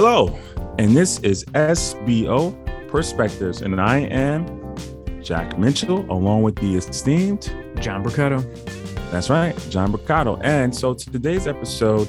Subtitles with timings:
[0.00, 0.38] Hello,
[0.78, 2.54] and this is SBO
[2.86, 4.46] Perspectives, and I am
[5.20, 8.40] Jack Mitchell, along with the esteemed John Bricado.
[9.10, 10.40] That's right, John Bricado.
[10.44, 12.06] And so today's episode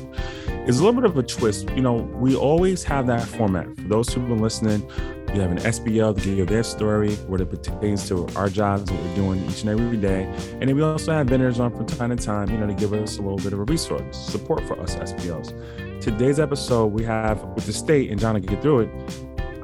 [0.68, 1.68] is a little bit of a twist.
[1.72, 3.76] You know, we always have that format.
[3.76, 4.88] For those who've been listening,
[5.34, 9.02] we have an SBL to give their story, what it pertains to our jobs, what
[9.02, 10.26] we're doing each and every day.
[10.52, 12.94] And then we also have vendors on from time to time, you know, to give
[12.94, 15.89] us a little bit of a resource, support for us SBLs.
[16.02, 18.90] Today's episode, we have with the state, and John to get through it,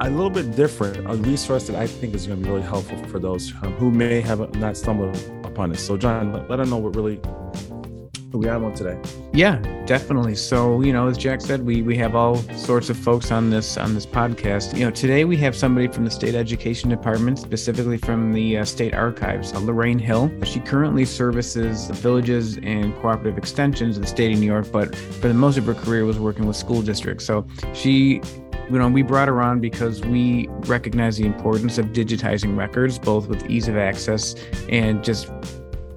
[0.02, 2.98] a little bit different, a resource that I think is going to be really helpful
[3.06, 5.78] for those um, who may have not stumbled upon it.
[5.78, 7.22] So, John, let, let us know what really
[8.38, 9.00] we have on today.
[9.34, 10.36] Yeah, definitely.
[10.36, 13.78] So, you know, as Jack said, we we have all sorts of folks on this
[13.78, 14.78] on this podcast.
[14.78, 18.66] You know, today we have somebody from the state education department, specifically from the uh,
[18.66, 20.32] state archives, uh, Lorraine Hill.
[20.44, 25.28] She currently services villages and cooperative extensions of the state of New York, but for
[25.28, 27.26] the most of her career was working with school districts.
[27.26, 28.22] So she
[28.70, 33.28] you know, we brought her on because we recognize the importance of digitizing records, both
[33.28, 34.36] with ease of access
[34.70, 35.32] and just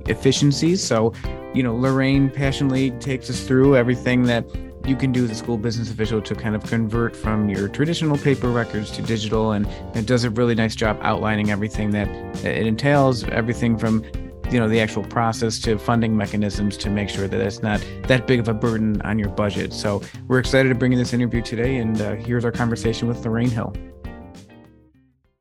[0.07, 0.83] efficiencies.
[0.83, 1.13] So,
[1.59, 4.45] you know, Lorraine passionately takes us through everything that
[4.87, 8.17] you can do as a school business official to kind of convert from your traditional
[8.17, 9.51] paper records to digital.
[9.51, 12.07] And it does a really nice job outlining everything that
[12.45, 14.05] it entails everything from
[14.53, 18.29] you know the actual process to funding mechanisms to make sure that it's not that
[18.29, 19.73] big of a burden on your budget.
[19.73, 21.79] So we're excited to bring in this interview today.
[21.79, 23.75] And uh, here's our conversation with lorraine hill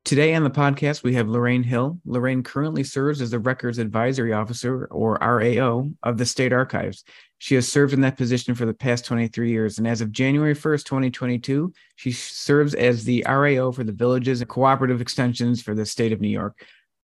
[0.08, 2.00] Today on the podcast, we have Lorraine Hill.
[2.06, 7.04] Lorraine currently serves as the Records Advisory Officer, or RAO, of the State Archives.
[7.40, 10.56] She has served in that position for the past 23 years, and as of January
[10.56, 15.86] 1st, 2022, she serves as the RAO for the Villages and Cooperative Extensions for the
[15.86, 16.58] state of New York.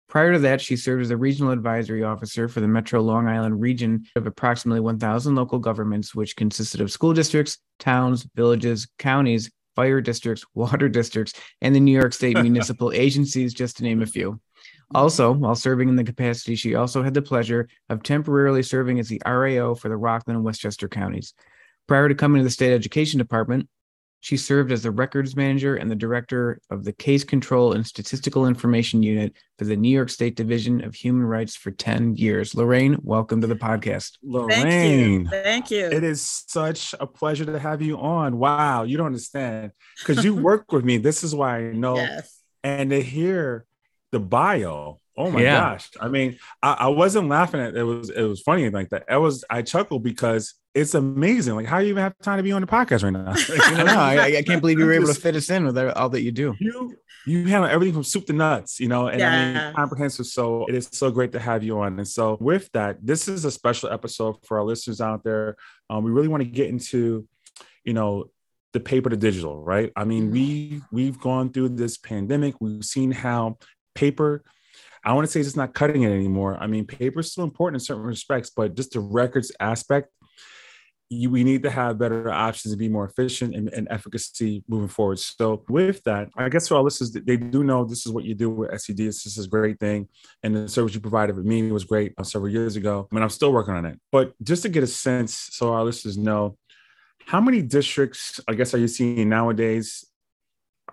[0.09, 3.61] Prior to that, she served as a regional advisory officer for the Metro Long Island
[3.61, 10.01] region of approximately 1,000 local governments, which consisted of school districts, towns, villages, counties, fire
[10.01, 14.41] districts, water districts, and the New York State municipal agencies, just to name a few.
[14.93, 19.07] Also, while serving in the capacity, she also had the pleasure of temporarily serving as
[19.07, 21.33] the RAO for the Rockland and Westchester counties.
[21.87, 23.69] Prior to coming to the state education department,
[24.19, 28.47] she served as the records manager and the director of the Case Control and Statistical
[28.47, 32.55] Information Unit for the New York State Division of Human Rights for 10 years.
[32.55, 34.17] Lorraine, welcome to the podcast.
[34.23, 35.27] Lorraine.
[35.27, 35.43] Thank you.
[35.43, 35.85] Thank you.
[35.85, 38.37] It is such a pleasure to have you on.
[38.37, 38.83] Wow.
[38.83, 40.97] You don't understand because you work with me.
[40.97, 41.95] This is why I know.
[42.07, 42.41] Yes.
[42.63, 43.65] And to hear
[44.11, 45.59] the bio, Oh my Yeah.
[45.71, 45.89] gosh!
[45.99, 47.83] I mean, I, I wasn't laughing at it.
[47.83, 49.05] Was it was funny like that?
[49.09, 51.55] I was I chuckled because it's amazing.
[51.55, 53.31] Like how you even have time to be on the podcast right now?
[53.33, 53.99] Like, you I know, know.
[53.99, 56.31] I, I can't believe you were able to fit us in with all that you
[56.31, 56.53] do.
[56.59, 56.95] you
[57.25, 60.27] you handle everything from soup to nuts, you know, and I mean comprehensive.
[60.27, 61.97] So it is so great to have you on.
[61.97, 65.57] And so with that, this is a special episode for our listeners out there.
[65.89, 67.27] Um, we really want to get into,
[67.83, 68.29] you know,
[68.73, 69.91] the paper to digital, right?
[69.95, 70.31] I mean, Mhm.
[70.31, 72.61] we we've gone through this pandemic.
[72.61, 73.57] We've seen how
[73.95, 74.43] paper.
[75.07, 76.57] I want to say it's just not cutting it anymore.
[76.59, 80.09] I mean, paper is still important in certain respects, but just the records aspect,
[81.09, 84.89] you, we need to have better options to be more efficient and, and efficacy moving
[84.89, 85.19] forward.
[85.19, 88.35] So with that, I guess for our listeners, they do know this is what you
[88.35, 88.97] do with SED.
[88.97, 90.09] This is a great thing.
[90.43, 93.07] And the service you provided with me was great uh, several years ago.
[93.09, 93.97] I mean, I'm still working on it.
[94.11, 96.57] But just to get a sense, so our listeners know,
[97.25, 100.03] how many districts, I guess, are you seeing nowadays?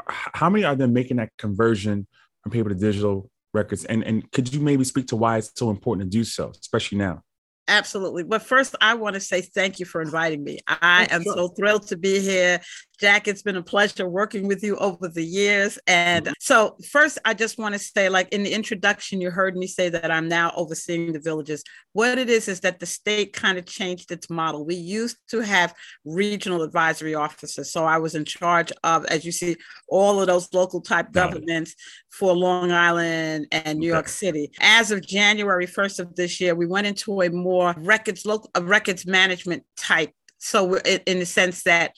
[0.07, 2.07] How many are they making that conversion
[2.45, 3.85] from paper to digital records?
[3.85, 6.99] And, and could you maybe speak to why it's so important to do so, especially
[6.99, 7.23] now?
[7.67, 8.25] Absolutely.
[8.25, 10.59] But first, I want to say thank you for inviting me.
[10.67, 11.35] I Oh, am sure.
[11.35, 12.61] so thrilled to be here.
[13.01, 15.79] Jack, it's been a pleasure working with you over the years.
[15.87, 19.67] And so, first, I just want to say, like in the introduction, you heard me
[19.67, 21.65] say that I'm now overseeing the villages.
[21.93, 24.65] What it is, is that the state kind of changed its model.
[24.65, 25.75] We used to have
[26.05, 27.73] regional advisory officers.
[27.73, 29.57] So, I was in charge of, as you see,
[29.89, 31.75] all of those local type governments
[32.11, 33.97] for Long Island and New Okay.
[33.97, 34.51] York City.
[34.61, 39.05] As of January 1st of this year, we went into a more records local records
[39.05, 40.13] management type.
[40.39, 41.93] So in the sense that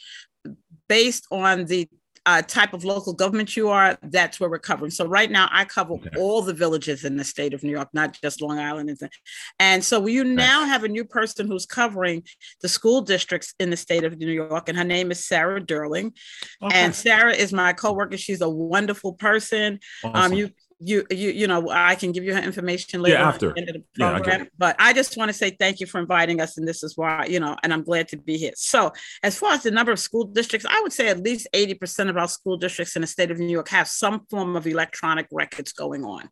[0.88, 1.88] based on the
[2.24, 4.90] uh, type of local government you are, that's where we're covering.
[4.90, 6.10] So right now, I cover Okay.
[6.18, 8.90] all the villages in the state of New York, not just Long Island.
[8.90, 9.10] And,
[9.60, 12.24] and so you now have a new person who's covering
[12.62, 16.16] the school districts in the state of New York, and her name is Sarah Durling.
[16.60, 18.16] And Sarah is my coworker.
[18.16, 19.78] She's a wonderful person.
[20.02, 23.48] Um, you you you you know I can give you her information later Yeah, after.
[23.50, 24.48] at the end of the Yeah, program.
[24.58, 27.26] but I just want to say thank you for inviting us, and this is why
[27.26, 28.52] you know, and I'm glad to be here.
[28.56, 28.92] So
[29.22, 32.16] as far as the number of school districts, I would say at least 80% of
[32.16, 35.72] our school districts in the state of New York have some form of electronic records
[35.72, 36.22] going on.
[36.22, 36.30] And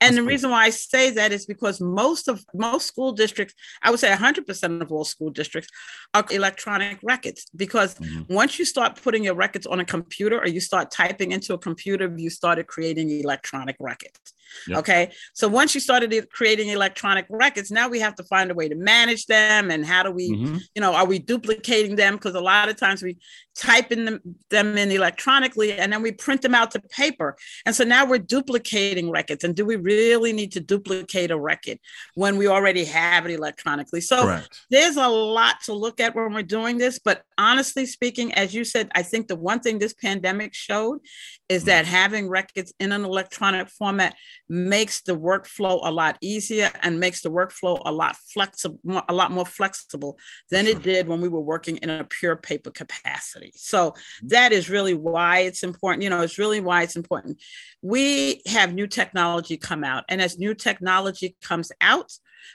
[0.00, 0.28] That's the cool.
[0.28, 4.10] reason why I say that is because most of most school districts, I would say
[4.10, 5.70] 100% of all school districts
[6.12, 8.32] are electronic records because mm-hmm.
[8.32, 11.58] once you start putting your records on a computer or you start typing into a
[11.58, 14.34] computer, you started creating electronic records.
[14.68, 14.78] Yep.
[14.78, 15.12] Okay.
[15.34, 18.74] So once you started creating electronic records, now we have to find a way to
[18.74, 19.70] manage them.
[19.70, 20.56] And how do we, mm-hmm.
[20.74, 22.14] you know, are we duplicating them?
[22.14, 23.18] Because a lot of times we
[23.56, 24.20] type in them,
[24.50, 27.36] them in electronically and then we print them out to paper.
[27.64, 29.44] And so now we're duplicating records.
[29.44, 31.78] And do we really need to duplicate a record
[32.14, 34.00] when we already have it electronically?
[34.00, 34.64] So Correct.
[34.70, 36.98] there's a lot to look at when we're doing this.
[36.98, 41.00] But honestly speaking, as you said, I think the one thing this pandemic showed
[41.48, 41.68] is mm-hmm.
[41.68, 44.14] that having records in an electronic format
[44.48, 48.78] makes the workflow a lot easier and makes the workflow a lot flexible,
[49.08, 50.18] a lot more flexible
[50.50, 53.52] than it did when we were working in a pure paper capacity.
[53.56, 54.28] So mm-hmm.
[54.28, 56.02] that is really why it's important.
[56.02, 57.42] You know, it's really why it's important.
[57.82, 62.12] We have new technology come out, and as new technology comes out,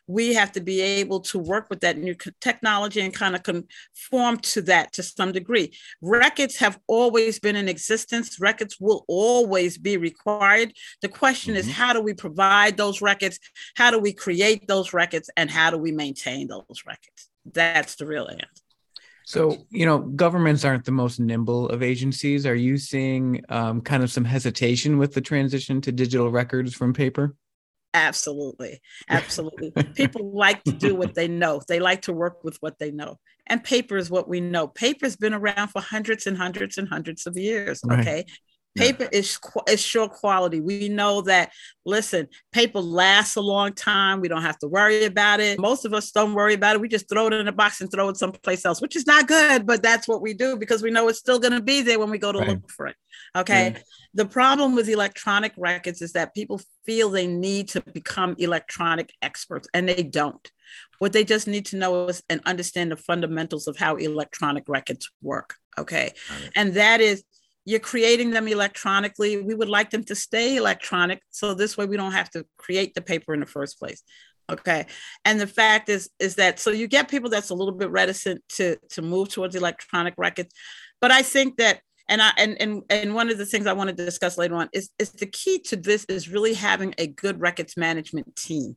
[0.07, 4.37] we have to be able to work with that new technology and kind of conform
[4.37, 5.73] to that to some degree.
[6.01, 10.73] Records have always been in existence, records will always be required.
[11.01, 11.69] The question mm-hmm.
[11.69, 13.39] is, how do we provide those records?
[13.75, 15.29] How do we create those records?
[15.37, 17.29] And how do we maintain those records?
[17.45, 18.47] That's the real answer.
[19.25, 22.45] So, you know, governments aren't the most nimble of agencies.
[22.45, 26.91] Are you seeing um, kind of some hesitation with the transition to digital records from
[26.91, 27.35] paper?
[27.93, 28.79] Absolutely.
[29.09, 29.71] Absolutely.
[29.95, 31.61] People like to do what they know.
[31.67, 33.17] They like to work with what they know.
[33.47, 34.67] And paper is what we know.
[34.67, 37.81] Paper's been around for hundreds and hundreds and hundreds of years.
[37.91, 38.25] Okay.
[38.77, 39.19] Paper yeah.
[39.19, 39.37] is
[39.67, 40.61] is sure quality.
[40.61, 41.51] We know that.
[41.85, 44.21] Listen, paper lasts a long time.
[44.21, 45.59] We don't have to worry about it.
[45.59, 46.81] Most of us don't worry about it.
[46.81, 49.27] We just throw it in a box and throw it someplace else, which is not
[49.27, 49.65] good.
[49.65, 52.11] But that's what we do because we know it's still going to be there when
[52.11, 52.49] we go to right.
[52.49, 52.95] look for it.
[53.35, 53.71] Okay.
[53.73, 53.79] Yeah.
[54.13, 59.67] The problem with electronic records is that people feel they need to become electronic experts,
[59.73, 60.51] and they don't.
[60.99, 65.09] What they just need to know is and understand the fundamentals of how electronic records
[65.21, 65.55] work.
[65.77, 66.11] Okay.
[66.55, 67.23] And that is
[67.65, 69.41] you're creating them electronically.
[69.41, 71.21] We would like them to stay electronic.
[71.29, 74.01] So this way we don't have to create the paper in the first place.
[74.49, 74.85] Okay.
[75.23, 78.41] And the fact is, is that so you get people that's a little bit reticent
[78.49, 80.53] to to move towards electronic records.
[80.99, 83.89] But I think that and I and and and one of the things I want
[83.89, 87.39] to discuss later on is is the key to this is really having a good
[87.39, 88.75] records management team.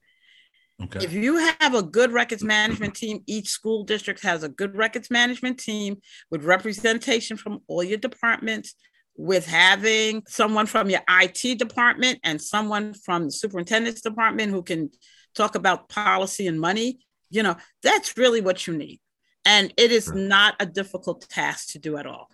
[0.83, 1.05] Okay.
[1.05, 5.11] If you have a good records management team, each school district has a good records
[5.11, 5.99] management team
[6.31, 8.75] with representation from all your departments,
[9.17, 14.91] with having someone from your IT department and someone from the superintendent's department who can
[15.37, 16.99] talk about policy and money,
[17.31, 19.01] you know, that's really what you need.
[19.45, 22.29] And it is not a difficult task to do at all.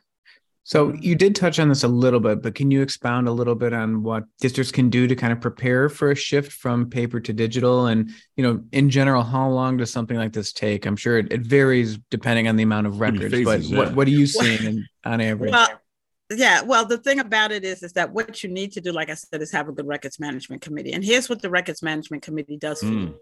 [0.70, 3.56] So you did touch on this a little bit, but can you expound a little
[3.56, 7.18] bit on what districts can do to kind of prepare for a shift from paper
[7.18, 7.86] to digital?
[7.86, 10.86] And, you know, in general, how long does something like this take?
[10.86, 13.78] I'm sure it, it varies depending on the amount of records, phases, but yeah.
[13.78, 15.50] what, what are you seeing in, on average?
[15.50, 15.70] Well,
[16.32, 19.10] yeah, well, the thing about it is, is that what you need to do, like
[19.10, 20.92] I said, is have a good records management committee.
[20.92, 23.08] And here's what the records management committee does for mm.
[23.08, 23.14] you.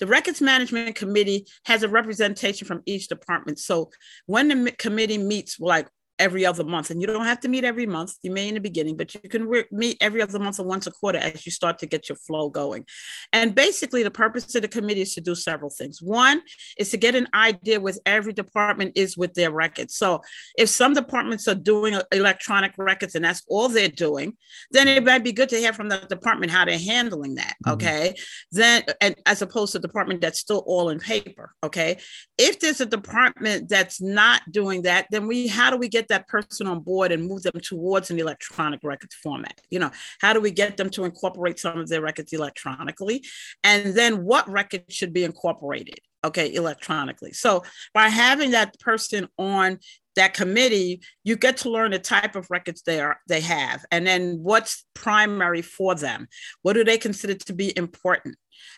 [0.00, 3.60] The records management committee has a representation from each department.
[3.60, 3.90] So
[4.26, 5.86] when the committee meets, like
[6.18, 6.90] every other month.
[6.90, 8.14] And you don't have to meet every month.
[8.22, 10.86] You may in the beginning, but you can re- meet every other month or once
[10.86, 12.84] a quarter as you start to get your flow going.
[13.32, 16.02] And basically, the purpose of the committee is to do several things.
[16.02, 16.42] One
[16.78, 19.94] is to get an idea with every department is with their records.
[19.94, 20.22] So
[20.56, 24.36] if some departments are doing electronic records and that's all they're doing,
[24.70, 27.54] then it might be good to hear from the department how they're handling that.
[27.64, 27.72] Mm-hmm.
[27.72, 28.14] Okay.
[28.52, 31.54] Then, and as opposed to department that's still all in paper.
[31.62, 31.98] Okay.
[32.36, 36.28] If there's a department that's not doing that, then we, how do we get that
[36.28, 39.60] person on board and move them towards an electronic record format?
[39.70, 43.24] You know, how do we get them to incorporate some of their records electronically?
[43.62, 45.98] And then what records should be incorporated?
[46.24, 47.32] Okay, electronically.
[47.32, 47.62] So
[47.94, 49.78] by having that person on
[50.18, 54.06] that committee, you get to learn the type of records they are they have, and
[54.06, 56.28] then what's primary for them.
[56.62, 58.36] What do they consider to be important?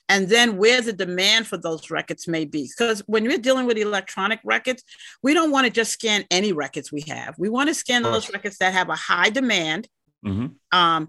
[0.08, 2.68] and then where the demand for those records may be.
[2.68, 4.82] Because when we're dealing with electronic records,
[5.22, 7.34] we don't want to just scan any records we have.
[7.38, 9.88] We want to scan those records that have a high demand
[10.26, 10.46] mm-hmm.
[10.76, 11.08] um,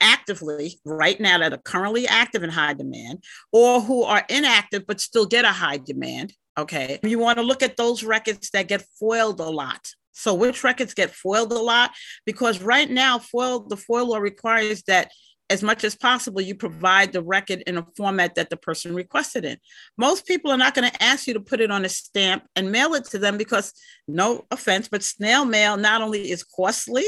[0.00, 5.00] actively right now that are currently active in high demand or who are inactive but
[5.00, 6.32] still get a high demand.
[6.58, 6.98] Okay.
[7.04, 9.92] You want to look at those records that get foiled a lot.
[10.12, 11.92] So which records get foiled a lot?
[12.26, 15.12] Because right now, FOIL, the FOIL law requires that
[15.50, 19.44] as much as possible, you provide the record in a format that the person requested
[19.44, 19.56] in.
[19.96, 22.70] Most people are not going to ask you to put it on a stamp and
[22.70, 23.72] mail it to them because,
[24.06, 27.04] no offense, but snail mail not only is costly,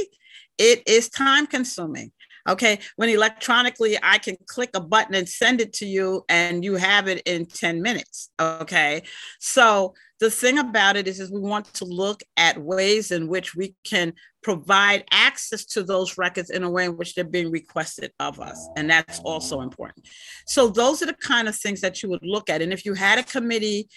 [0.57, 2.12] it is time consuming.
[2.49, 2.78] Okay.
[2.97, 7.09] When electronically, I can click a button and send it to you, and you have
[7.09, 8.30] it in 10 minutes.
[8.40, 9.02] Okay.
[9.38, 13.54] So the thing about it is, is we want to look at ways in which
[13.54, 18.12] we can provide access to those records in a way in which they're being requested
[18.20, 18.68] of us.
[18.76, 20.06] And that's also important.
[20.47, 22.62] So those are the kind of things that you would look at.
[22.62, 23.88] And if you had a committee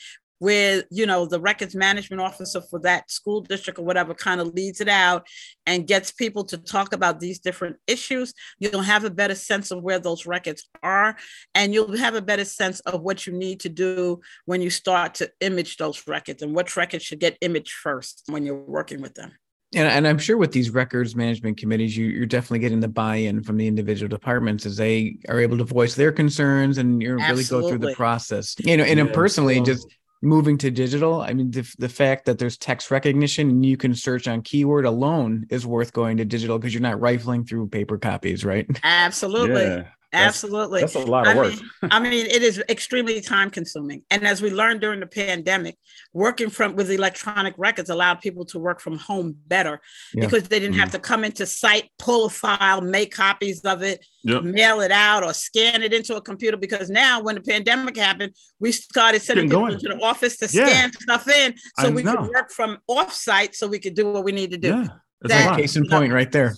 [0.43, 4.47] where you know the records management officer for that school district or whatever kind of
[4.53, 5.25] leads it out
[5.65, 9.81] and gets people to talk about these different issues you'll have a better sense of
[9.81, 11.15] where those records are
[11.55, 15.15] and you'll have a better sense of what you need to do when you start
[15.15, 19.13] to image those records and which records should get imaged first when you're working with
[19.13, 19.31] them.
[19.75, 23.43] And, and I'm sure with these records management committees, you, you're definitely getting the buy-in
[23.43, 27.43] from the individual departments as they are able to voice their concerns and you really
[27.45, 28.55] go through the process.
[28.59, 29.87] You know, and yeah, personally, just
[30.23, 33.93] moving to digital i mean the, the fact that there's text recognition and you can
[33.93, 37.97] search on keyword alone is worth going to digital because you're not rifling through paper
[37.97, 39.83] copies right absolutely yeah.
[40.13, 40.81] Absolutely.
[40.81, 41.53] That's, a lot of I work.
[41.53, 44.03] Mean, I mean, it is extremely time consuming.
[44.11, 45.77] And as we learned during the pandemic,
[46.13, 49.81] working from with electronic records allowed people to work from home better
[50.13, 50.25] yeah.
[50.25, 53.83] because they didn't mm have to come into site, pull a file, make copies of
[53.83, 54.43] it, yep.
[54.43, 56.57] mail it out, or scan it into a computer.
[56.57, 60.65] Because now, when the pandemic happened, we started sending people to the office to yeah.
[60.65, 62.17] scan stuff in so I we know.
[62.17, 64.69] could work from offsite so we could do what we need to do.
[64.69, 64.87] Yeah.
[65.21, 66.53] That, case in point right there.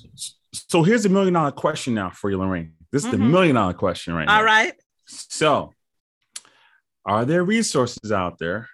[0.51, 2.73] So here's a million dollar question now for you, Lorraine.
[2.91, 3.23] This is mm-hmm.
[3.23, 4.37] the million dollar question right now.
[4.37, 4.73] All right.
[5.05, 5.71] So,
[7.05, 8.67] are there resources out there?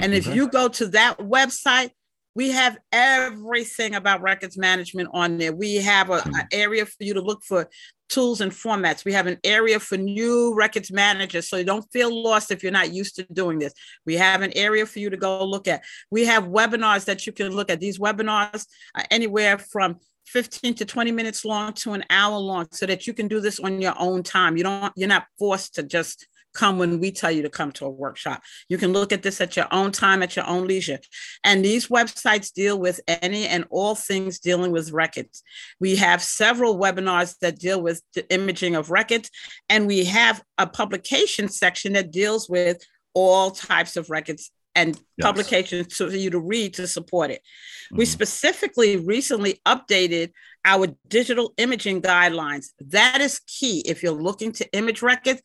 [0.01, 0.33] And if mm-hmm.
[0.33, 1.91] you go to that website,
[2.39, 5.51] we have everything about records management on there.
[5.51, 6.47] We have an mm.
[6.53, 7.69] area for you to look for
[8.07, 9.03] tools and formats.
[9.03, 12.71] We have an area for new records managers, so you don't feel lost if you're
[12.71, 13.73] not used to doing this.
[14.05, 15.83] We have an area for you to go look at.
[16.11, 17.81] We have webinars that you can look at.
[17.81, 18.65] These webinars
[18.95, 23.13] are anywhere from 15 to 20 minutes long to an hour long so that you
[23.13, 24.55] can do this on your own time.
[24.55, 27.85] You don't you're not forced to just come when we tell you to come to
[27.85, 28.41] a workshop.
[28.67, 30.99] You can look at this at your own time, at your own leisure.
[31.43, 35.43] And these websites deal with any and all things dealing with records.
[35.79, 39.29] We have several webinars that deal with the imaging of records,
[39.67, 45.25] and we have a publication section that deals with all types of records and yes.
[45.25, 47.41] publications for you to read to support it.
[47.41, 47.97] Mm-hmm.
[47.97, 50.31] We specifically recently updated
[50.65, 52.67] our digital imaging guidelines.
[52.79, 53.83] That is key.
[53.85, 55.41] If you're looking to image records,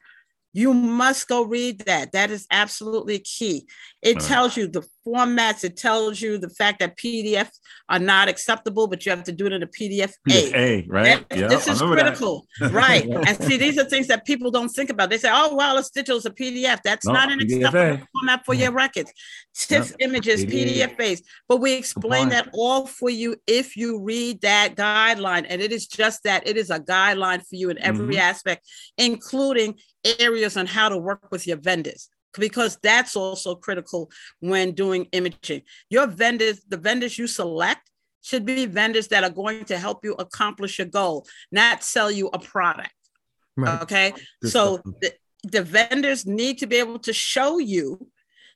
[0.55, 2.13] you must go read that.
[2.13, 3.67] That is absolutely key.
[4.01, 5.65] It tells you the formats.
[5.65, 7.59] It tells you the fact that PDFs
[7.89, 10.55] are not acceptable, but you have to do it in a PDF A.
[10.55, 11.25] A, right?
[11.35, 13.07] Yeah, this is critical, right?
[13.27, 15.11] and see, these are things that people don't think about.
[15.11, 17.67] They say, "Oh, well, it's digital, it's a PDF." That's no, not an PDFA.
[17.67, 19.13] acceptable format for your records.
[19.55, 21.25] TIFF images, PDF based.
[21.49, 25.87] But we explain that all for you if you read that guideline, and it is
[25.87, 28.21] just that it is a guideline for you in every mm-hmm.
[28.21, 28.67] aspect,
[28.99, 29.79] including
[30.21, 34.11] areas on how to work with your vendors because that's also critical
[34.41, 35.63] when doing imaging.
[35.91, 37.91] Your vendors, the vendors you select,
[38.23, 42.31] should be vendors that are going to help you accomplish your goal, not sell you
[42.33, 42.91] a product.
[43.57, 43.83] Right.
[43.83, 44.13] Okay.
[44.43, 45.13] so the,
[45.45, 48.09] the vendors need to be able to show you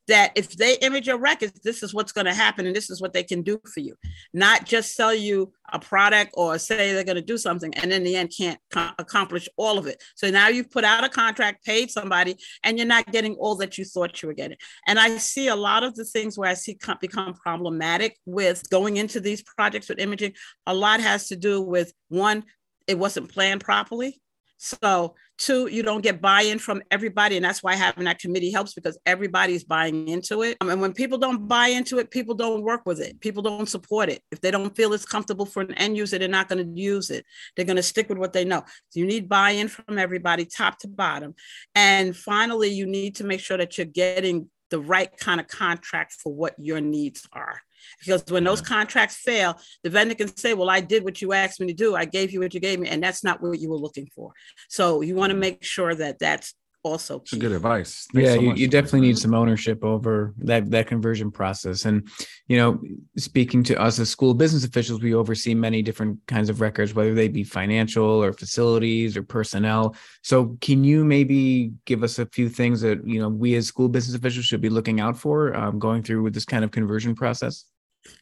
[0.09, 3.00] that if they image your records, this is what's going to happen and this is
[3.00, 3.95] what they can do for you.
[4.35, 8.05] Not just sell you a product or say they're going to do something and in
[8.05, 10.03] the end can't co- accomplish all of it.
[10.17, 13.79] So now you've put out a contract, paid somebody, and you're not getting all that
[13.79, 14.57] you thought you were getting.
[14.87, 18.69] And I see a lot of the things where I see com- become problematic with
[18.71, 20.33] going into these projects with imaging.
[20.67, 22.45] A lot has to do with one,
[22.87, 24.21] it wasn't planned properly.
[24.59, 27.37] So, two, you don't get buy in from everybody.
[27.37, 30.57] And that's why having that committee helps because everybody's buying into it.
[30.61, 33.21] Um, and when people don't buy into it, people don't work with it.
[33.21, 34.21] People don't support it.
[34.33, 37.11] If they don't feel it's comfortable for an end user, they're not going to use
[37.11, 37.25] it.
[37.57, 38.65] They're going to stick with what they know.
[38.88, 41.37] So, you need buy in from everybody, top to bottom.
[41.77, 46.12] And finally, you need to make sure that you're getting the right kind of contract
[46.12, 47.62] for what your needs are.
[48.00, 51.61] Because when those contracts fail, the vendor can say, Well, I did what you asked
[51.61, 51.94] me to do.
[51.94, 54.32] I gave you what you gave me, and that's not what you were looking for.
[54.68, 56.54] So you want to make sure that that's
[56.88, 57.38] also key.
[57.38, 58.07] good advice.
[58.12, 61.85] Thanks yeah, so you, you, definitely need some ownership over that that conversion process.
[61.85, 62.09] And
[62.47, 62.80] you know,
[63.16, 67.14] speaking to us as school business officials, we oversee many different kinds of records, whether
[67.14, 69.95] they be financial or facilities or personnel.
[70.23, 73.88] So, can you maybe give us a few things that you know we as school
[73.88, 77.14] business officials should be looking out for um, going through with this kind of conversion
[77.14, 77.64] process?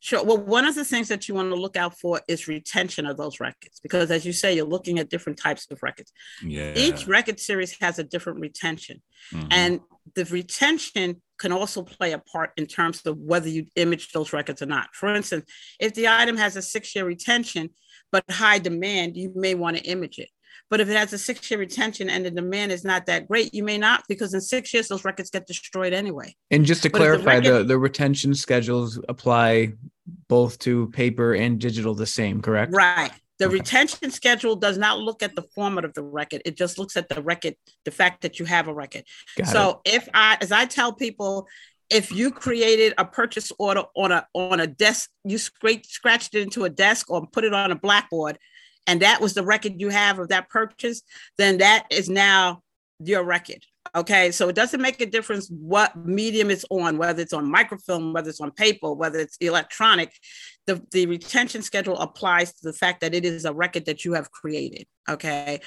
[0.00, 0.24] Sure.
[0.24, 3.16] Well, one of the things that you want to look out for is retention of
[3.16, 6.12] those records, because as you say, you're looking at different types of records.
[6.42, 6.72] Yeah.
[6.74, 9.02] Each record series has a different retention,
[9.32, 9.48] mm-hmm.
[9.50, 9.80] and
[10.14, 14.62] the retention can also play a part in terms of whether you image those records
[14.62, 14.94] or not.
[14.94, 15.44] For instance,
[15.78, 17.70] if the item has a six-year retention
[18.12, 20.30] but high demand, you may want to image it.
[20.68, 23.54] But if it has a six year retention and the demand is not that great,
[23.54, 26.34] you may not because in six years those records get destroyed anyway.
[26.50, 29.74] And just to but clarify, the, record, the, the retention schedules apply
[30.28, 32.72] both to paper and digital the same, correct?
[32.72, 33.12] Right.
[33.38, 33.54] The okay.
[33.54, 36.42] retention schedule does not look at the format of the record.
[36.44, 39.04] It just looks at the record, the fact that you have a record.
[39.36, 39.94] Got so it.
[39.94, 41.46] if I, as I tell people,
[41.90, 46.42] if you created a purchase order on a on a desk, you scraped scratched it
[46.42, 48.38] into a desk or put it on a blackboard,
[48.86, 51.02] and that was the record you have of that purchase,
[51.38, 52.62] then that is now
[53.00, 53.64] your record.
[53.94, 58.12] Okay, so it doesn't make a difference what medium it's on, whether it's on microfilm,
[58.12, 60.12] whether it's on paper, whether it's electronic.
[60.66, 64.14] The, the retention schedule applies to the fact that it is a record that you
[64.14, 64.86] have created.
[65.08, 65.60] Okay,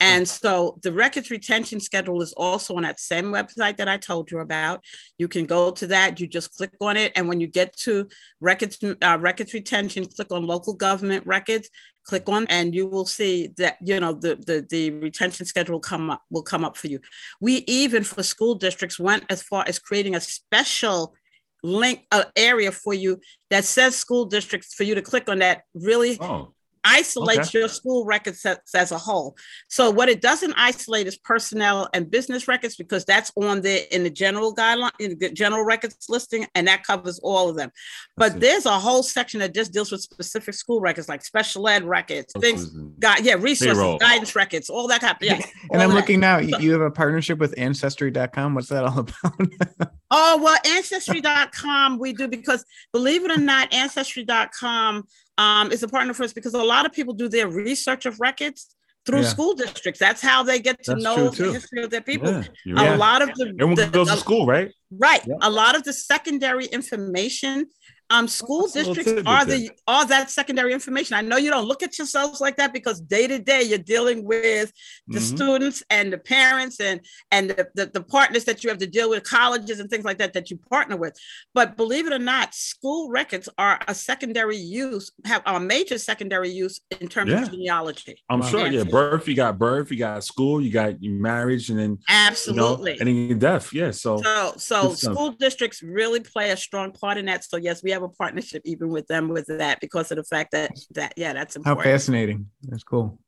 [0.00, 4.30] and so the records retention schedule is also on that same website that I told
[4.30, 4.82] you about.
[5.18, 8.08] You can go to that, you just click on it, and when you get to
[8.40, 11.68] records uh, records retention, click on local government records,
[12.06, 16.10] click on and you will see that you know the, the the retention schedule come
[16.10, 17.00] up will come up for you
[17.40, 21.14] we even for school districts went as far as creating a special
[21.62, 25.62] link uh, area for you that says school districts for you to click on that
[25.74, 26.52] really oh
[26.86, 27.58] isolates okay.
[27.58, 29.36] your school records as, as, a whole.
[29.68, 34.04] So what it doesn't isolate is personnel and business records because that's on the in
[34.04, 37.70] the general guideline, in the general records listing, and that covers all of them.
[38.16, 41.84] But there's a whole section that just deals with specific school records, like special ed
[41.84, 42.68] records, things,
[42.98, 43.98] got yeah, resources, Payroll.
[43.98, 45.40] guidance records, all that kind of yeah.
[45.72, 46.40] and I'm looking now.
[46.40, 48.54] So, you have a partnership with Ancestry.com.
[48.54, 49.92] What's that all about?
[50.10, 55.04] oh well, Ancestry.com we do because believe it or not, Ancestry.com
[55.38, 58.18] um, is a partner for us because a lot of people do their research of
[58.20, 59.28] records through yeah.
[59.28, 60.00] school districts.
[60.00, 62.30] That's how they get to That's know the history of their people.
[62.64, 62.98] Yeah, a right.
[62.98, 64.72] lot of the everyone the, goes to school, right?
[64.90, 65.22] Right.
[65.26, 65.34] Yeah.
[65.42, 67.66] A lot of the secondary information
[68.10, 71.16] um, school districts are the are that secondary information.
[71.16, 74.24] I know you don't look at yourselves like that because day to day you're dealing
[74.24, 74.72] with
[75.08, 75.36] the mm-hmm.
[75.36, 77.00] students and the parents and
[77.32, 80.18] and the, the, the, partners that you have to deal with, colleges and things like
[80.18, 81.16] that that you partner with.
[81.52, 86.50] But believe it or not, school records are a secondary use, have a major secondary
[86.50, 87.42] use in terms yeah.
[87.42, 88.22] of genealogy.
[88.30, 88.46] I'm wow.
[88.46, 88.66] sure.
[88.68, 92.92] Yeah, birth, you got birth, you got school, you got your marriage, and then absolutely,
[92.92, 93.72] you know, and then your death.
[93.72, 93.90] Yeah.
[93.90, 97.42] So so so school districts really play a strong part in that.
[97.44, 100.52] So yes, we have a partnership even with them with that because of the fact
[100.52, 101.84] that that yeah, that's important.
[101.84, 102.50] How fascinating.
[102.62, 103.18] That's cool.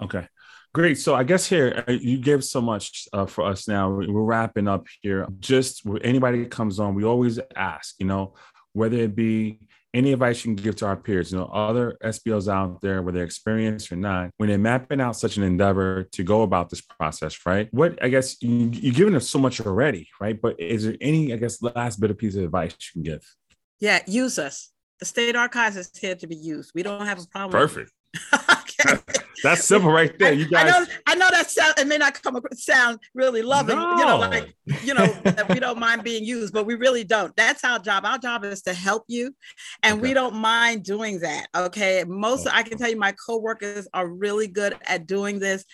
[0.00, 0.26] Okay.
[0.74, 0.98] Great.
[0.98, 3.66] So I guess here uh, you gave so much uh, for us.
[3.66, 5.26] Now we're wrapping up here.
[5.40, 8.34] Just anybody that comes on, we always ask, you know,
[8.74, 9.60] whether it be
[9.94, 13.22] any advice you can give to our peers, you know, other SBOs out there, whether
[13.22, 17.46] experienced or not, when they're mapping out such an endeavor to go about this process,
[17.46, 17.68] right?
[17.72, 20.38] What I guess you, you're giving us so much already, right?
[20.38, 23.36] But is there any, I guess, last bit of piece of advice you can give?
[23.80, 24.70] Yeah, use us.
[25.00, 26.72] The state archives is here to be used.
[26.74, 27.60] We don't have a problem.
[27.60, 27.92] Perfect.
[28.34, 28.98] okay.
[29.42, 30.32] That's simple right there.
[30.32, 30.72] You guys.
[30.74, 33.98] I know, I know that sound, it may not come across sound really loving, no.
[33.98, 37.36] you know, like, you know, that we don't mind being used, but we really don't.
[37.36, 38.06] That's our job.
[38.06, 39.34] Our job is to help you.
[39.82, 40.02] And okay.
[40.02, 41.48] we don't mind doing that.
[41.54, 42.04] Okay.
[42.04, 42.48] Most.
[42.50, 45.64] I can tell you, my coworkers are really good at doing this.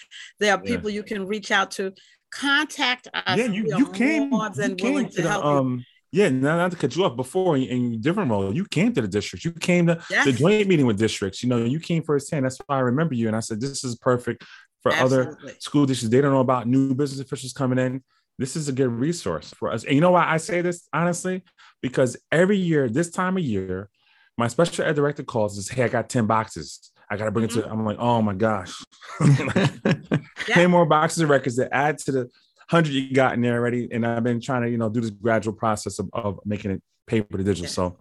[0.41, 0.97] There are people yeah.
[0.97, 1.93] you can reach out to.
[2.35, 3.37] Contact us.
[3.37, 6.29] Yeah, you, you came, more than you came willing to, to help um, you yeah,
[6.29, 9.09] not, not to cut you off before in, in different role, you came to the
[9.09, 9.45] district.
[9.47, 10.27] You came to yes.
[10.27, 11.43] the joint meeting with districts.
[11.43, 12.45] You know, you came firsthand.
[12.45, 13.29] That's why I remember you.
[13.29, 14.45] And I said, this is perfect
[14.83, 15.33] for Absolutely.
[15.45, 16.13] other school districts.
[16.13, 18.05] They don't know about new business officials coming in.
[18.39, 19.85] This is a good resource for us.
[19.85, 21.43] And you know why I say this honestly?
[21.81, 23.89] Because every year, this time of year,
[24.37, 26.93] my special ed director calls and says, Hey, I got 10 boxes.
[27.11, 27.59] I gotta bring mm-hmm.
[27.59, 27.71] it to.
[27.71, 28.83] I'm like, oh my gosh,
[29.21, 30.55] yeah.
[30.55, 32.31] 10 more boxes of records that add to the
[32.69, 35.11] hundred you got in there already, and I've been trying to you know do this
[35.11, 37.69] gradual process of, of making it paper to digital.
[37.69, 37.97] So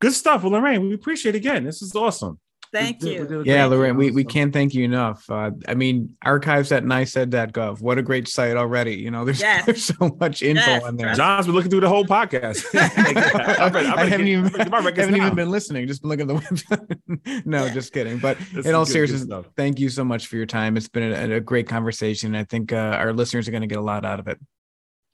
[0.00, 0.42] good stuff.
[0.42, 1.64] Well, Lorraine, we appreciate it again.
[1.64, 2.38] This is awesome.
[2.72, 3.42] Thank you.
[3.44, 5.28] yeah, Lorraine, we, we can't thank you enough.
[5.28, 7.82] Uh, I mean, archives at NYSED.gov.
[7.82, 8.94] What a great site already.
[8.94, 9.66] You know, there's, yes.
[9.66, 10.82] there's so much info yes.
[10.82, 11.12] on there.
[11.14, 12.64] John's been looking through the whole podcast.
[12.74, 17.44] I, haven't, even, haven't even been listening, just been looking at the website.
[17.46, 17.74] no, yeah.
[17.74, 18.18] just kidding.
[18.18, 20.78] But this in all seriousness, thank you so much for your time.
[20.78, 22.34] It's been a, a great conversation.
[22.34, 24.38] I think uh, our listeners are going to get a lot out of it.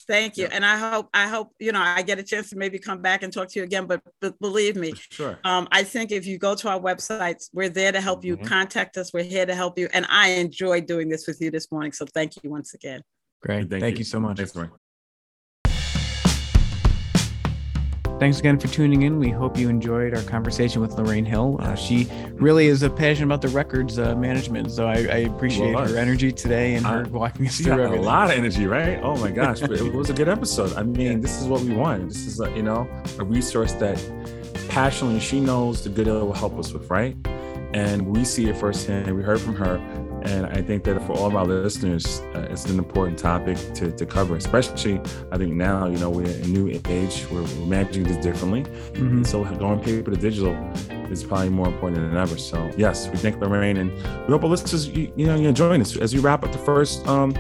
[0.09, 0.44] Thank you.
[0.44, 0.51] Yeah.
[0.53, 3.23] And I hope, I hope, you know, I get a chance to maybe come back
[3.23, 5.38] and talk to you again, but, but believe me, sure.
[5.44, 8.42] Um, I think if you go to our websites, we're there to help mm-hmm.
[8.42, 9.12] you contact us.
[9.12, 9.88] We're here to help you.
[9.92, 11.92] And I enjoyed doing this with you this morning.
[11.92, 13.03] So thank you once again.
[13.42, 13.68] Great.
[13.68, 13.99] Thank, thank you.
[13.99, 14.05] you.
[14.05, 14.38] so much.
[14.38, 14.79] Thanks,
[18.18, 19.20] Thanks again for tuning in.
[19.20, 21.57] We hope you enjoyed our conversation with Lorraine Hill.
[21.61, 25.72] Uh, she really is a passionate about the records uh, management, so I, I appreciate
[25.72, 28.00] well, her energy today and her walking us through everything.
[28.00, 28.98] A lot of energy, right?
[29.04, 30.72] Oh my gosh, it was a good episode.
[30.72, 32.09] I mean, this is what we want.
[32.09, 34.04] This is a, you know a resource that
[34.68, 37.16] passionately she knows the good it will help us with, right?
[37.72, 39.14] And we see it firsthand.
[39.14, 39.76] We heard from her,
[40.24, 43.90] and I think that for all of our listeners, uh, it's an important topic to,
[43.92, 45.00] to cover, especially
[45.33, 48.62] I think now, you know, we're in a new age where we're managing this differently.
[48.62, 49.24] Mm-hmm.
[49.24, 50.54] So going paper to digital
[51.11, 52.37] is probably more important than ever.
[52.37, 55.81] So yes, we thank Lorraine and we hope our listeners, you, you know, you enjoying
[55.81, 55.96] this.
[55.96, 57.35] As we wrap up the first um,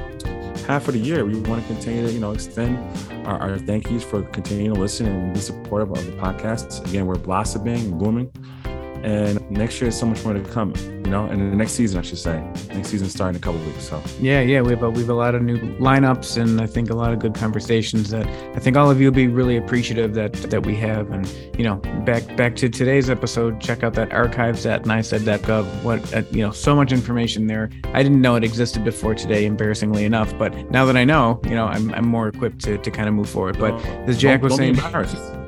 [0.66, 2.78] half of the year, we want to continue to, you know, extend
[3.26, 6.86] our, our thank yous for continuing to listen and be supportive of the podcast.
[6.88, 8.32] Again, we're blossoming and blooming.
[9.04, 11.98] And next year is so much more to come, you know, and the next season,
[11.98, 12.40] I should say.
[12.74, 13.88] Next season starting in a couple weeks.
[13.88, 16.66] So yeah, yeah, we have a, we have a lot of new lineups and I
[16.66, 19.56] think a lot of good conversations that I think all of you will be really
[19.56, 21.10] appreciative that that we have.
[21.10, 25.82] And you know, back back to today's episode, check out that archives at nysed.gov.
[25.82, 27.70] What uh, you know, so much information there.
[27.94, 30.36] I didn't know it existed before today, embarrassingly enough.
[30.38, 33.14] But now that I know, you know, I'm, I'm more equipped to, to kind of
[33.14, 33.58] move forward.
[33.58, 33.74] But
[34.08, 34.76] as Jack was saying,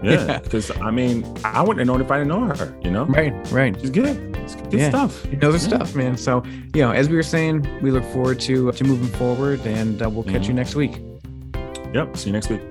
[0.03, 2.79] yeah, because I mean, I wouldn't have known if I didn't know her.
[2.83, 3.79] You know, right, right.
[3.81, 4.37] She's good.
[4.37, 4.89] It's good yeah.
[4.89, 5.27] stuff.
[5.31, 5.77] You know the yeah.
[5.77, 6.17] stuff, man.
[6.17, 6.43] So
[6.75, 10.09] you know, as we were saying, we look forward to to moving forward, and uh,
[10.09, 10.51] we'll catch mm-hmm.
[10.51, 11.01] you next week.
[11.95, 12.17] Yep.
[12.17, 12.63] See you next week.